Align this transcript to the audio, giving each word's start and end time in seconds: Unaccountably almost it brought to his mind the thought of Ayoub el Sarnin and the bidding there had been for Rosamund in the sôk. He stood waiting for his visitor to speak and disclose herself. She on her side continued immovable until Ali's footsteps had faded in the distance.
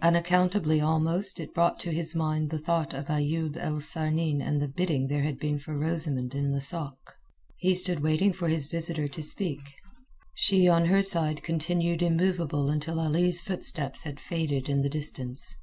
Unaccountably 0.00 0.80
almost 0.80 1.40
it 1.40 1.52
brought 1.52 1.80
to 1.80 1.90
his 1.90 2.14
mind 2.14 2.50
the 2.50 2.58
thought 2.60 2.94
of 2.94 3.06
Ayoub 3.10 3.56
el 3.56 3.80
Sarnin 3.80 4.40
and 4.40 4.62
the 4.62 4.68
bidding 4.68 5.08
there 5.08 5.22
had 5.24 5.40
been 5.40 5.58
for 5.58 5.76
Rosamund 5.76 6.36
in 6.36 6.52
the 6.52 6.60
sôk. 6.60 6.98
He 7.56 7.74
stood 7.74 7.98
waiting 7.98 8.32
for 8.32 8.48
his 8.48 8.68
visitor 8.68 9.08
to 9.08 9.22
speak 9.24 9.58
and 9.58 9.66
disclose 9.66 10.20
herself. 10.20 10.30
She 10.36 10.68
on 10.68 10.84
her 10.86 11.02
side 11.02 11.42
continued 11.42 12.00
immovable 12.00 12.70
until 12.70 13.00
Ali's 13.00 13.40
footsteps 13.42 14.04
had 14.04 14.20
faded 14.20 14.68
in 14.68 14.82
the 14.82 14.88
distance. 14.88 15.56